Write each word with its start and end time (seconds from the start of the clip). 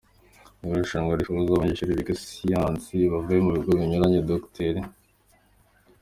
Mu 0.59 0.67
irushanwa 0.75 1.13
rihuza 1.19 1.49
abanyeshuri 1.53 1.97
biga 1.99 2.13
siyansi 2.25 2.97
bavuye 3.11 3.39
mu 3.45 3.51
bigo 3.55 3.71
binyuranye, 3.79 4.19
Dr. 4.29 4.75